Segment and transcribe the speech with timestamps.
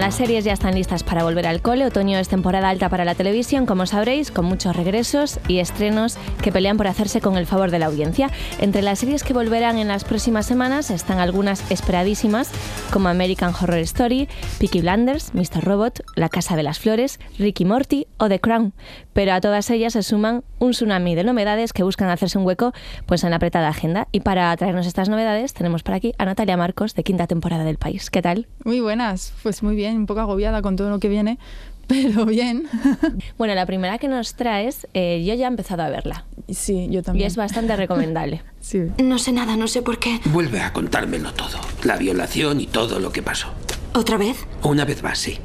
[0.00, 1.84] Las series ya están listas para volver al cole.
[1.84, 6.50] Otoño es temporada alta para la televisión, como sabréis, con muchos regresos y estrenos que
[6.50, 8.30] pelean por hacerse con el favor de la audiencia.
[8.60, 12.50] Entre las series que volverán en las próximas semanas están algunas esperadísimas,
[12.90, 14.26] como American Horror Story,
[14.58, 15.62] Peaky Blinders, Mr.
[15.62, 18.72] Robot, La Casa de las Flores, Ricky Morty o The Crown.
[19.12, 22.72] Pero a todas ellas se suman un tsunami de novedades que buscan hacerse un hueco
[23.04, 24.08] pues en la apretada agenda.
[24.12, 27.76] Y para traernos estas novedades tenemos por aquí a Natalia Marcos, de quinta temporada del
[27.76, 28.08] país.
[28.08, 28.46] ¿Qué tal?
[28.64, 31.38] Muy buenas, pues muy bien un poco agobiada con todo lo que viene,
[31.86, 32.68] pero bien.
[33.38, 36.24] bueno, la primera que nos traes, eh, yo ya he empezado a verla.
[36.48, 37.24] Sí, yo también.
[37.24, 38.42] Y es bastante recomendable.
[38.60, 38.82] sí.
[39.02, 40.20] No sé nada, no sé por qué.
[40.26, 41.58] Vuelve a contármelo todo.
[41.84, 43.48] La violación y todo lo que pasó.
[43.92, 44.46] ¿Otra vez?
[44.62, 45.38] Una vez más, sí.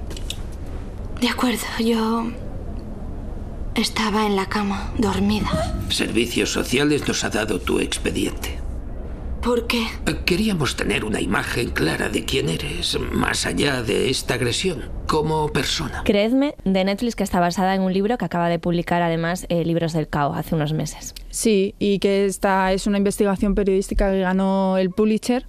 [1.19, 2.31] De acuerdo, yo...
[3.75, 5.49] Estaba en la cama, dormida.
[5.89, 8.54] Servicios Sociales nos ha dado tu expediente.
[9.45, 9.85] ¿Por qué?
[10.25, 16.01] Queríamos tener una imagen clara de quién eres, más allá de esta agresión, como persona.
[16.03, 19.63] Creedme, de Netflix, que está basada en un libro que acaba de publicar además eh,
[19.63, 21.13] Libros del Cao hace unos meses.
[21.29, 25.45] Sí, y que esta es una investigación periodística que ganó el Pulitzer.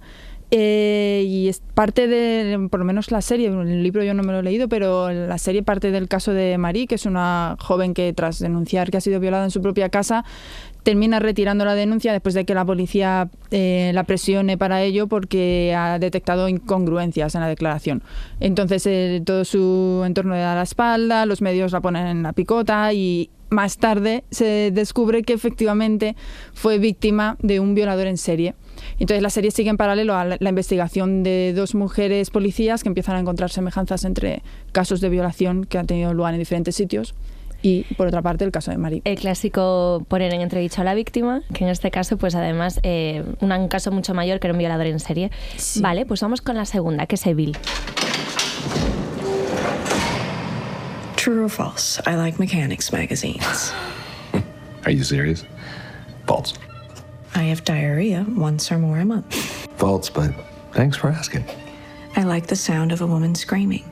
[0.49, 4.31] Eh, y es parte de, por lo menos la serie, el libro yo no me
[4.31, 7.93] lo he leído, pero la serie parte del caso de Marie, que es una joven
[7.93, 10.23] que tras denunciar que ha sido violada en su propia casa,
[10.87, 15.75] termina retirando la denuncia después de que la policía eh, la presione para ello porque
[15.77, 18.03] ha detectado incongruencias en la declaración.
[18.39, 22.31] Entonces eh, todo su entorno le da la espalda, los medios la ponen en la
[22.31, 26.15] picota y más tarde se descubre que efectivamente
[26.53, 28.55] fue víctima de un violador en serie.
[28.97, 32.87] Entonces la serie sigue en paralelo a la, la investigación de dos mujeres policías que
[32.87, 37.13] empiezan a encontrar semejanzas entre casos de violación que han tenido lugar en diferentes sitios
[37.61, 39.01] y por otra parte el caso de Marie.
[39.05, 43.23] El clásico poner en entredicho a la víctima, que en este caso pues además eh,
[43.39, 45.31] un caso mucho mayor que era un violador en serie.
[45.57, 45.81] Sí.
[45.81, 47.57] Vale, pues vamos con la segunda, que es Evil.
[51.15, 51.99] True or false?
[52.05, 53.73] I like mechanics magazines.
[54.85, 55.43] Are you serious?
[56.25, 56.53] False.
[57.35, 59.35] I have diarrhea once or more a month.
[59.77, 60.31] False, but
[60.73, 61.43] thanks for asking.
[62.15, 63.83] I like the sound of a woman screaming.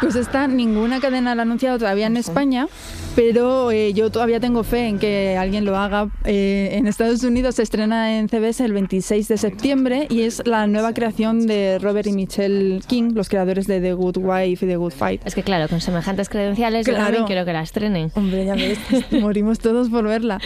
[0.00, 2.68] Pues esta ninguna cadena la ha anunciado todavía en España,
[3.16, 6.08] pero eh, yo todavía tengo fe en que alguien lo haga.
[6.24, 10.68] Eh, en Estados Unidos se estrena en CBS el 26 de septiembre y es la
[10.68, 14.76] nueva creación de Robert y Michelle King, los creadores de The Good Wife y The
[14.76, 15.22] Good Fight.
[15.26, 17.06] Es que claro, con semejantes credenciales yo Claro.
[17.06, 18.12] también quiero que la estrenen.
[18.14, 18.78] Hombre, ya ves,
[19.20, 20.40] morimos todos por verla.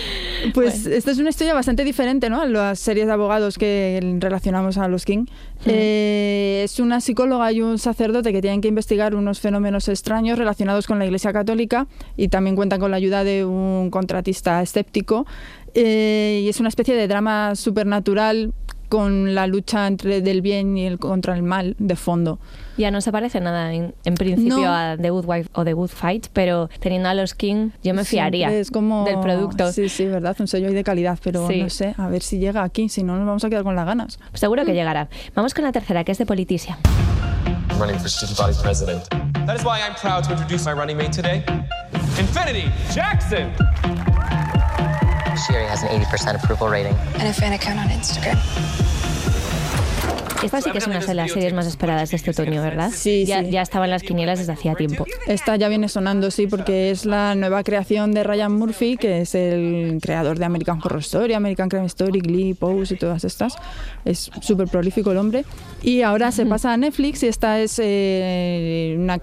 [0.54, 2.40] Pues esta es una historia bastante diferente, ¿no?
[2.40, 5.26] A las series de abogados que relacionamos a los King.
[5.66, 10.86] Eh, es una psicóloga y un sacerdote que tienen que investigar unos fenómenos extraños relacionados
[10.86, 11.86] con la Iglesia Católica
[12.16, 15.26] y también cuentan con la ayuda de un contratista escéptico.
[15.74, 18.52] Eh, y es una especie de drama supernatural
[18.90, 22.38] con la lucha entre del bien y el contra el mal de fondo.
[22.76, 24.70] Ya no se parece nada en, en principio No.
[24.70, 28.04] a The Good Wife o The Good Fight, pero teniendo a los King yo me
[28.04, 29.72] fiaría Es como del producto.
[29.72, 31.62] Sí, sí, verdad, un sello de calidad, pero Sí.
[31.62, 33.86] no sé, a ver si llega aquí, si no nos vamos a quedar con las
[33.86, 34.18] ganas.
[34.34, 35.08] Seguro que llegará.
[35.34, 36.78] Vamos con la tercera, que es de Politicia.
[39.62, 39.62] Running for student body president.
[39.62, 41.44] That is why I'm proud to introduce my running mate today,
[42.18, 43.52] Infinity Jackson.
[45.46, 46.94] She already has an 80% approval rating.
[47.14, 49.01] And a fan account on Instagram.
[50.42, 52.90] Esta sí que es una de las series más esperadas de este otoño, ¿verdad?
[52.94, 53.50] Sí, ya, sí.
[53.50, 55.06] ya estaba en las quinielas desde hacía tiempo.
[55.26, 59.34] Esta ya viene sonando, sí, porque es la nueva creación de Ryan Murphy, que es
[59.34, 63.54] el creador de American Horror Story, American Crime Story, Glee, Pose y todas estas.
[64.04, 65.44] Es súper prolífico el hombre.
[65.82, 69.20] Y ahora se pasa a Netflix y esta es eh, una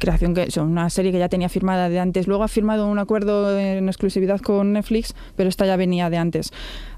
[0.00, 2.26] creación que son una serie que ya tenía firmada de antes.
[2.26, 6.52] Luego ha firmado un acuerdo en exclusividad con Netflix, pero esta ya venía de antes.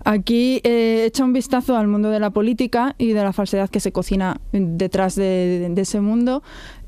[0.05, 3.81] Aquí eh, echa un vistazo al mundo de la política y de la falsedad que
[3.81, 6.43] se cocina detrás de, ese mundo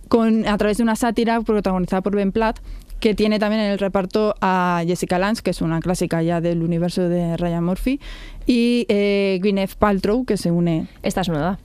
[0.09, 2.61] con, a través de una sátira protagonizada por Ben Platt,
[3.01, 6.63] que tiene también en el reparto a Jessica Lange, que es una clásica ya del
[6.63, 8.01] universo de Ryan Murphy,
[8.47, 11.59] y eh, Gwyneth Paltrow, que se une Esta es nueva.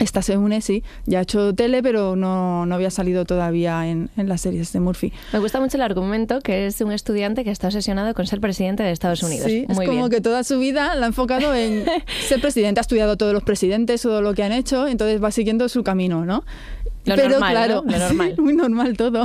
[0.00, 0.82] Esta se une, sí.
[1.06, 4.80] Ya ha hecho tele, pero no, no había salido todavía en, en las series de
[4.80, 5.12] Murphy.
[5.32, 8.82] Me gusta mucho el argumento que es un estudiante que está obsesionado con ser presidente
[8.82, 9.46] de Estados Unidos.
[9.46, 10.08] Sí, es como bien.
[10.08, 11.84] que toda su vida la ha enfocado en
[12.28, 12.80] ser presidente.
[12.80, 16.24] Ha estudiado todos los presidentes, todo lo que han hecho, entonces va siguiendo su camino,
[16.24, 16.44] ¿no?
[17.04, 17.92] Lo Pero normal, claro, ¿no?
[17.92, 18.34] Lo normal.
[18.38, 19.24] muy normal todo.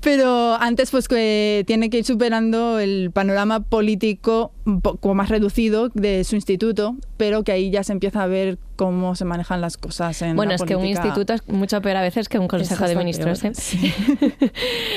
[0.00, 5.90] Pero antes pues que tiene que ir superando el panorama político un poco más reducido
[5.94, 9.76] de su instituto, pero que ahí ya se empieza a ver cómo se manejan las
[9.76, 12.48] cosas en Bueno, la es que un instituto es mucho peor a veces que un
[12.48, 13.40] consejo de ministros.
[13.40, 14.50] peor, ¿eh?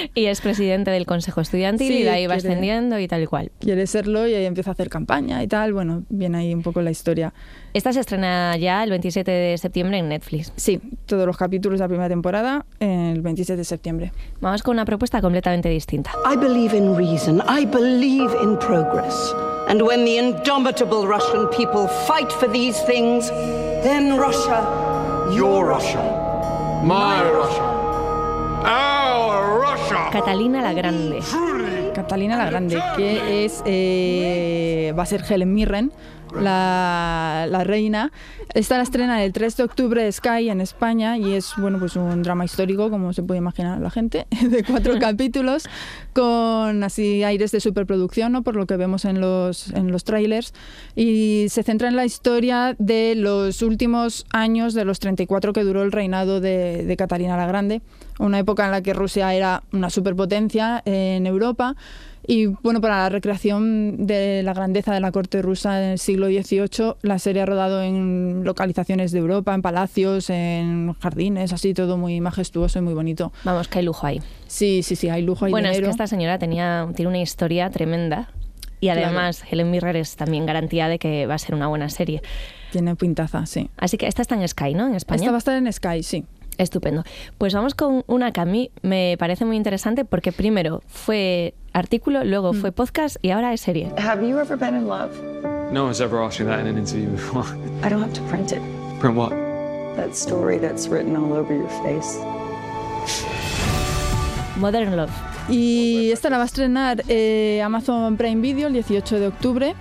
[0.15, 3.21] y es presidente del consejo estudiantil Sí, y de ahí va quiere- ascendiendo y tal
[3.23, 3.51] y cual.
[3.59, 5.73] Quiere serlo y ahí empieza a hacer campaña y tal.
[5.73, 7.33] Bueno, viene ahí un poco la historia.
[7.73, 10.51] Esta se estrena ya el 27 de septiembre en Netflix.
[10.55, 14.11] Sí, todos los capítulos de la primera temporada el 27 de septiembre.
[14.41, 16.11] Vamos con una propuesta completamente distinta.
[16.31, 17.41] I believe in reason.
[17.47, 19.33] I believe in progress.
[19.67, 23.31] And when the indomitable Russian people fight for these things,
[23.85, 26.01] then Russia, your Russia,
[26.83, 27.65] My Russia.
[28.65, 30.09] Our Russia.
[30.11, 31.19] Catalina la Grande.
[31.93, 35.91] Catalina la Grande, que es eh, va a ser Helen Mirren,
[36.33, 38.12] la, la reina.
[38.54, 42.24] Esta la estrena el 3 de octubre Sky en España y es bueno pues un
[42.24, 45.66] drama histórico, como se puede imaginar la gente, de cuatro capítulos
[46.13, 48.44] con así aires de superproducción, ¿no?
[48.44, 50.54] por lo que vemos en los, en los trailers.
[50.95, 55.83] Y se centra en la historia de los últimos años de los 34 que duró
[55.83, 57.81] el reinado de, de Catalina la Grande,
[58.19, 61.75] una época en la que Rusia era una superpotencia en Europa.
[62.27, 66.27] Y bueno, para la recreación de la grandeza de la corte rusa en el siglo
[66.27, 71.98] XVIII, la serie ha rodado en localizaciones de Europa, en palacios, en jardines, así todo
[71.98, 73.31] muy majestuoso y muy bonito.
[73.44, 74.22] Vamos, que hay lujo ahí.
[74.48, 75.88] Sí, sí, sí, hay lujo, hay bueno, es dinero.
[75.88, 78.30] que esta señora tenía, tiene una historia tremenda.
[78.81, 79.06] Y Claro.
[79.06, 82.21] además, Helen Mirren es también garantía de que va a ser una buena serie.
[82.71, 83.69] Tiene pintaza, sí.
[83.78, 84.88] Así que esta está en Sky, ¿no?
[84.88, 85.21] En España.
[85.21, 86.25] Esta va a estar en Sky, sí.
[86.57, 87.04] Estupendo.
[87.38, 92.24] Pues vamos con una que a mí me parece muy interesante porque primero fue artículo,
[92.24, 92.56] luego Mm.
[92.62, 93.92] fue podcast y ahora es serie.
[93.98, 95.12] Have you ever been in love?
[95.72, 97.44] No one's ever asked you that in an interview before.
[97.83, 98.62] I don't have to print it.
[99.00, 99.31] Print what?
[99.98, 102.18] That story that's written all over your face.
[104.57, 105.12] Modern Love.
[105.50, 109.75] Y esta la va a estrenar eh, Amazon Prime Video el 18 de octubre.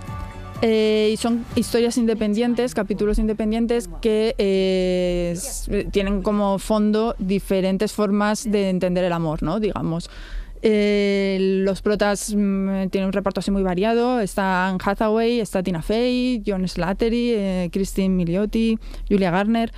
[0.63, 5.37] Eh, y son historias independientes, capítulos independientes que eh,
[5.91, 9.61] tienen como fondo diferentes formas de entender el amor, ¿no?
[9.61, 10.09] Digamos.
[10.67, 14.21] Eh, los protas mm, tienen un reparto así muy variado.
[14.21, 19.71] Está Anne Hathaway, está Tina Fey, John Slattery, eh, Christine Milioti, Julia Garner.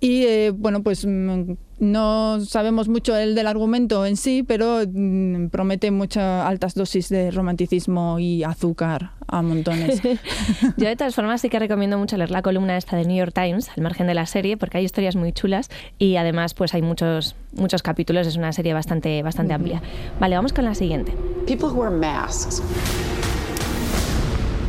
[0.00, 5.48] Y eh, bueno, pues mm, no sabemos mucho el del argumento en sí, pero mm,
[5.48, 10.02] promete muchas altas dosis de romanticismo y azúcar a montones.
[10.76, 13.32] Yo de todas formas sí que recomiendo mucho leer la columna esta de New York
[13.34, 16.82] Times, al margen de la serie, porque hay historias muy chulas y además pues hay
[16.82, 19.82] muchos, muchos capítulos, es una serie bastante, bastante amplia.
[20.18, 21.12] Vale, vamos con la siguiente.
[21.46, 22.62] People who wear masks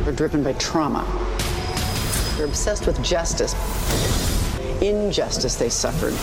[0.06, 1.04] are driven by trauma.
[2.36, 3.54] They're obsessed with justice.
[4.80, 6.14] Injustice they suffered.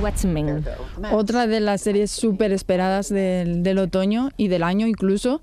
[0.00, 0.64] Watchmen.
[1.12, 5.40] Otra de las series súper esperadas del, del otoño y del año incluso.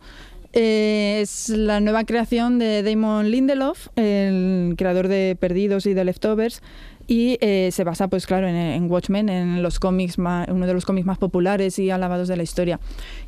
[0.56, 6.62] Es la nueva creación de Damon Lindelof, el creador de Perdidos y de Leftovers,
[7.08, 10.86] y eh, se basa, pues claro, en, en Watchmen, en los cómics, uno de los
[10.86, 12.80] cómics más populares y alabados de la historia.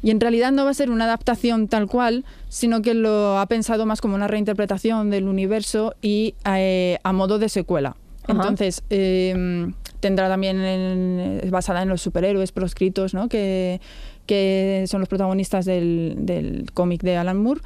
[0.01, 3.45] Y en realidad no va a ser una adaptación tal cual, sino que lo ha
[3.45, 7.97] pensado más como una reinterpretación del universo y eh, a modo de secuela.
[8.27, 9.67] Entonces, eh,
[9.99, 13.29] tendrá también en- basada en los superhéroes proscritos, ¿no?
[13.29, 13.79] que,
[14.25, 17.61] que son los protagonistas del, del cómic de Alan Moore,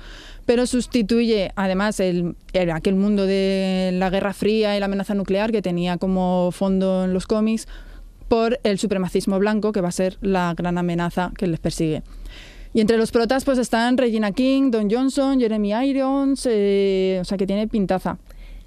[0.46, 5.52] pero sustituye además el, el- aquel mundo de la Guerra Fría y la amenaza nuclear
[5.52, 7.68] que tenía como fondo en los cómics
[8.28, 12.02] por el supremacismo blanco, que va a ser la gran amenaza que les persigue.
[12.74, 17.38] Y entre los protas pues están Regina King, Don Johnson, Jeremy Irons, eh, o sea
[17.38, 18.18] que tiene pintaza.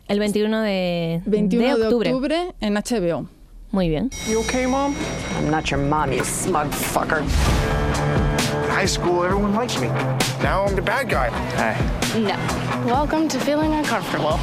[0.07, 2.09] El 21 de, 21 de octubre.
[2.11, 3.27] de octubre en HBO.
[3.71, 4.11] Muy bien.
[4.29, 4.95] You okay, Mom?
[5.39, 7.21] I'm not your mom, you smug fucker.
[7.21, 9.89] In high school, everyone liked me.
[10.43, 11.31] Now I'm the bad guy.
[11.57, 11.77] Hey.
[12.21, 12.37] No.
[12.87, 14.39] Welcome to feeling uncomfortable.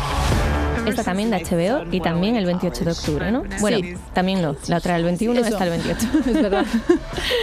[0.88, 3.43] Esta también de HBO y también el 28 de octubre, ¿no?
[3.59, 3.93] Bueno, Sí.
[4.13, 4.55] también no.
[4.67, 5.50] La otra el 21, Eso.
[5.50, 6.07] esta el 28.
[6.27, 6.65] es verdad.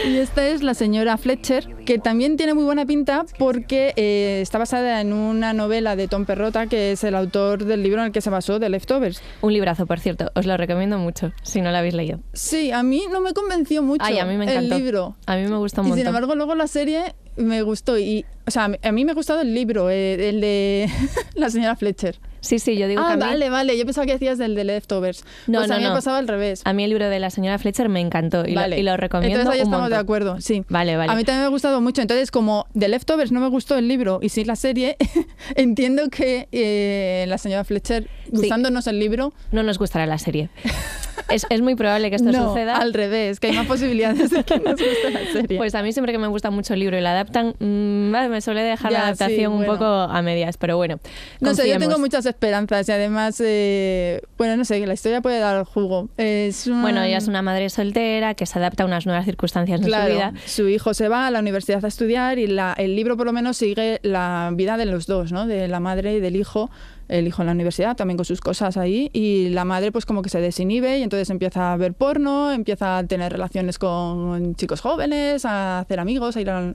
[0.06, 4.58] y esta es la señora Fletcher, que también tiene muy buena pinta porque eh, está
[4.58, 8.12] basada en una novela de Tom Perrotta, que es el autor del libro en el
[8.12, 9.22] que se basó, de Leftovers.
[9.40, 10.30] Un librazo, por cierto.
[10.34, 12.20] Os lo recomiendo mucho, si no lo habéis leído.
[12.32, 14.76] Sí, a mí no me convenció mucho Ay, a mí me el encantó.
[14.78, 15.16] libro.
[15.26, 16.00] A mí me gusta un Y montón.
[16.00, 17.98] sin embargo, luego la serie me gustó.
[17.98, 20.90] Y, o sea, a mí me ha gustado el libro, eh, el de
[21.34, 22.18] la señora Fletcher.
[22.40, 23.76] Sí, sí, yo digo que Ah, a mí- vale, vale.
[23.78, 25.24] Yo pensaba que decías del de Leftovers.
[25.46, 25.90] No, pues no, a mí no.
[25.90, 26.62] me pasaba al revés.
[26.64, 28.76] A mí el libro de la señora Fletcher me encantó y, Vale.
[28.76, 30.64] lo, y lo recomiendo Entonces ahí un estamos de acuerdo, sí.
[30.68, 31.12] Vale, vale.
[31.12, 32.00] A mí también me ha gustado mucho.
[32.02, 34.96] Entonces, como de Leftovers no me gustó el libro y sí la serie,
[35.56, 40.50] entiendo que eh, la señora Fletcher, gustándonos el libro, No nos gustará la serie.
[41.30, 42.76] Es, es muy probable que esto no, suceda.
[42.76, 45.58] al revés, que hay más posibilidades de que nos guste la serie.
[45.58, 48.40] Pues a mí siempre que me gusta mucho el libro y la adaptan, mm, me
[48.40, 49.72] suele dejar Ya, la adaptación sí, un bueno.
[49.74, 50.98] poco a medias, pero bueno.
[51.40, 55.20] No sé, yo tengo muchas esperanzas y además, eh, bueno, no sé, que la historia
[55.20, 56.08] puede dar jugo.
[56.16, 59.80] Es un- Bueno, ella es una madre soltera que se adapta a unas nuevas circunstancias
[59.80, 60.32] de Claro, su vida.
[60.46, 63.32] su hijo se va a la universidad a estudiar y la- el libro por lo
[63.32, 65.46] menos sigue la vida de los dos, ¿no?
[65.46, 66.70] De la madre y del hijo.
[67.08, 70.22] El hijo en la universidad, también con sus cosas ahí, y la madre pues como
[70.22, 74.80] que se desinhibe y entonces empieza a ver porno, empieza a tener relaciones con chicos
[74.80, 76.74] jóvenes, a hacer amigos, a ir a,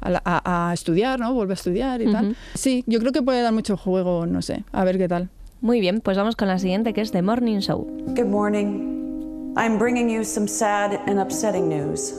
[0.00, 1.32] a estudiar, ¿no?
[1.34, 2.36] Vuelve a estudiar y tal.
[2.54, 5.28] Sí, yo creo que puede dar mucho juego, no sé, a ver qué tal.
[5.60, 7.86] Muy bien, pues vamos con la siguiente que es The Morning Show.
[8.16, 9.54] Good morning.
[9.56, 12.14] I'm bringing you some sad and upsetting news.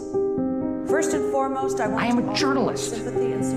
[0.87, 2.95] First and foremost, I want I am a journalist.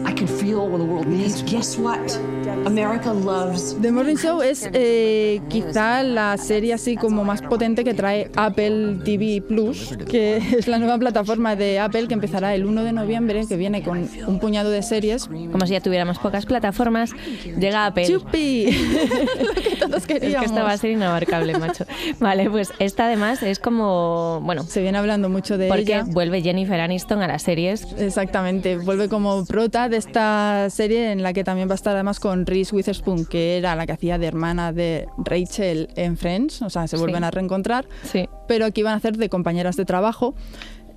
[0.06, 1.42] I can feel when the world needs.
[1.42, 2.18] Guess what?
[2.64, 7.92] America loves The Morning Show es eh, quizá la serie así como más potente que
[7.94, 12.84] trae Apple TV Plus, que es la nueva plataforma de Apple que empezará el 1
[12.84, 15.26] de noviembre, que viene con un puñado de series.
[15.26, 17.10] Como si ya tuviéramos pocas plataformas,
[17.58, 18.06] llega Apple.
[18.06, 18.66] ¡Chupi!
[19.44, 20.46] Lo que todos Es que queríamos.
[20.46, 21.84] esta va a ser inabarcable, macho.
[22.20, 26.04] Vale, pues esta además es como, bueno, Se viene hablando mucho de porque ella.
[26.06, 27.86] vuelve Jennifer Aniston a las series.
[27.98, 32.20] Exactamente, vuelve como prota de esta serie en la que también va a estar además
[32.20, 36.70] con Reese Witherspoon, que era la que hacía de hermana de Rachel en Friends, o
[36.70, 37.26] sea, se vuelven Sí.
[37.26, 37.86] a reencontrar.
[38.04, 38.28] Sí.
[38.48, 40.34] pero aquí van a hacer de compañeras de trabajo.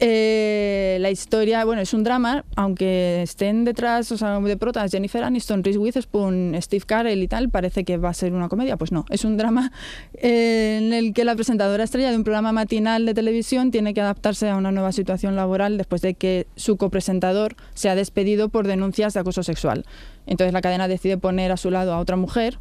[0.01, 5.21] Eh, la historia, bueno, es un drama, aunque estén detrás, o sea, de protas Jennifer
[5.23, 8.77] Aniston, Reese Witherspoon, Steve Carell y tal, parece que va a ser una comedia.
[8.77, 9.73] Pues no, es un drama
[10.13, 13.99] eh, en el que la presentadora estrella de un programa matinal de televisión tiene que
[13.99, 18.67] adaptarse a una nueva situación laboral después de que su copresentador se ha despedido por
[18.67, 19.85] denuncias de acoso sexual.
[20.25, 22.57] Entonces la cadena decide poner a su lado a otra mujer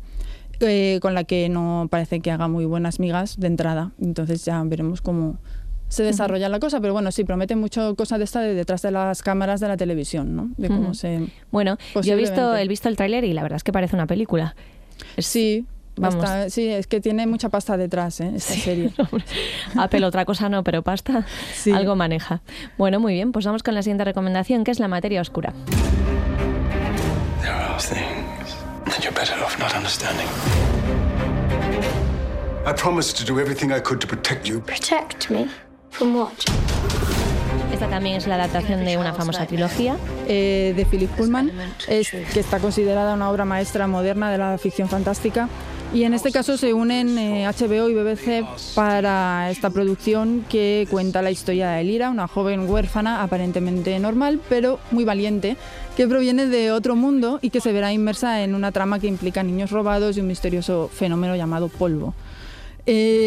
[0.61, 3.92] eh, con la que no parece que haga muy buenas migas de entrada.
[4.00, 5.38] Entonces ya veremos cómo
[5.88, 8.90] se desarrolla la cosa, pero bueno, sí, promete mucho cosa de esta de detrás de
[8.90, 10.50] las cámaras de la televisión, ¿no?
[10.57, 11.26] De cómo se...
[11.50, 14.07] Bueno, yo he visto, he visto el tráiler y la verdad es que parece una
[14.07, 14.54] película.
[15.16, 15.64] Es- Sí,
[15.97, 16.23] Vamos.
[16.23, 18.30] está- sí, es que tiene mucha pasta detrás, ¿eh?
[18.37, 18.92] Esta serie.
[19.76, 21.73] Apple otra cosa no, pero pasta Sí.
[21.73, 22.40] algo maneja.
[22.76, 25.52] Bueno, muy bien, pues vamos con la siguiente recomendación, que es la materia oscura.
[27.40, 28.54] There are things
[28.85, 30.26] that you're better off not understanding.
[32.66, 34.61] I promised to do everything I could to protect you.
[34.61, 35.47] Protect me?
[35.90, 36.28] From what?
[37.73, 39.97] Esta también es la adaptación de una famosa trilogía.
[40.26, 41.50] eh, de Philip Pullman,
[41.87, 45.49] es, que está considerada una obra maestra moderna de la ficción fantástica.
[45.92, 51.23] Y en este caso se unen eh, HBO y BBC para esta producción que cuenta
[51.23, 55.57] la historia de Elira, una joven huérfana aparentemente normal, pero muy valiente,
[55.97, 59.42] que proviene de otro mundo y que se verá inmersa en una trama que implica
[59.42, 62.12] niños robados y un misterioso fenómeno llamado polvo.
[62.90, 63.17] Eh,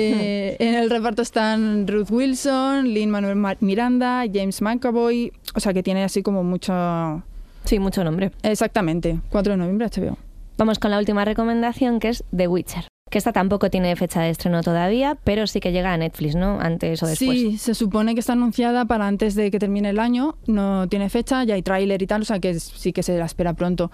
[0.60, 5.84] En el reparto están Ruth Wilson, Lin Manuel Ma- Miranda, James McAvoy, o sea que
[5.84, 7.24] tiene así como mucho...
[7.66, 8.32] Sí, mucho nombre.
[8.44, 10.18] Exactamente, 4 de noviembre HBO.
[10.58, 12.88] Vamos con la última recomendación, que es The Witcher.
[13.10, 16.60] Que esta tampoco tiene fecha de estreno todavía, pero sí que llega a Netflix, ¿no?
[16.62, 17.30] Antes o después.
[17.38, 21.10] Sí, se supone que está anunciada para antes de que termine el año, no tiene
[21.10, 23.92] fecha, ya hay tráiler y tal, o sea que sí que se la espera pronto.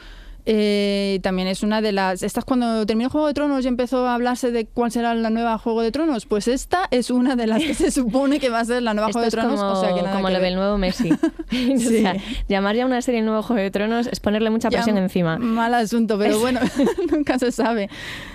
[0.50, 2.24] Eh, también es una de las...
[2.24, 5.58] Estas cuando terminó Juego de Tronos y empezó a hablarse de cuál será la nueva
[5.58, 8.66] Juego de Tronos, pues esta es una de las que se supone que va a
[8.66, 10.34] ser la nueva Esto Juego de es Tronos, como, o sea que nada como que
[10.34, 10.50] lo ver.
[10.50, 11.12] del nuevo Messi.
[11.76, 12.16] o sea,
[12.48, 14.98] llamar ya a una serie el nuevo Juego de Tronos es ponerle mucha Ya, presión
[14.98, 15.38] encima.
[15.38, 16.62] Mal asunto, pero bueno,
[17.12, 17.90] nunca se sabe.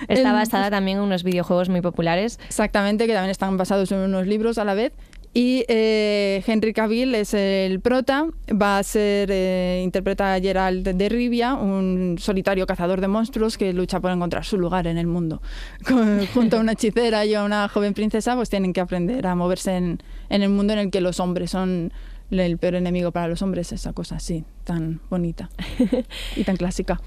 [0.07, 2.39] Está basada también en unos videojuegos muy populares.
[2.47, 4.93] Exactamente, que también están basados en unos libros a la vez.
[5.35, 11.09] Y eh, Henry Cavill es el prota, va a ser, eh, interpreta a Gerald de
[11.09, 15.41] Rivia, un solitario cazador de monstruos que lucha por encontrar su lugar en el mundo.
[15.87, 19.33] Con- junto a una hechicera y a una joven princesa, pues tienen que aprender a
[19.33, 21.91] moverse en, en el mundo en el que los hombres son
[22.29, 25.49] el peor enemigo para los hombres, esa cosa así, tan bonita
[26.35, 27.01] y tan clásica.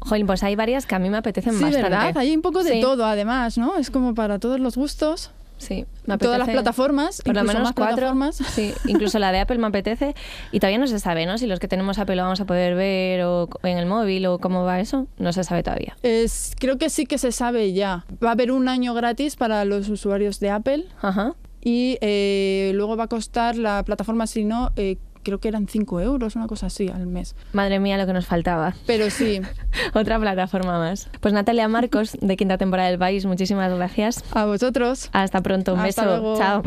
[0.00, 1.82] Jolín, pues hay varias que a mí me apetecen Sí, bastante.
[1.90, 2.16] ¿verdad?
[2.16, 2.80] Hay un poco de Sí.
[2.80, 3.76] todo, además, ¿no?
[3.76, 5.30] Es como para todos los gustos.
[5.62, 7.96] Sí, me Todas las apetece- plataformas, por lo menos más cuatro.
[7.96, 8.36] plataformas.
[8.54, 10.14] Sí, incluso la de Apple me apetece.
[10.50, 11.38] Y todavía no se sabe, ¿no?
[11.38, 14.38] Si los que tenemos Apple lo vamos a poder ver o en el móvil o
[14.38, 15.06] cómo va eso.
[15.18, 15.96] No se sabe todavía.
[16.02, 18.04] Es, creo que sí que se sabe ya.
[18.22, 20.86] Va a haber un año gratis para los usuarios de Apple.
[21.00, 21.34] Ajá.
[21.64, 26.00] Y eh, luego va a costar la plataforma, si no, eh, creo que eran 5
[26.00, 27.34] euros, una cosa así al mes.
[27.52, 28.74] Madre mía, lo que nos faltaba.
[28.86, 29.40] Pero sí.
[29.94, 31.08] Otra plataforma más.
[31.20, 34.24] Pues Natalia Marcos, de Quinta Temporada del País, muchísimas gracias.
[34.32, 35.08] A vosotros.
[35.12, 36.16] Hasta pronto, un Hasta beso.
[36.16, 36.36] luego.
[36.38, 36.62] Chao.